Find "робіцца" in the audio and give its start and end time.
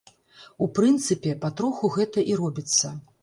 2.43-2.87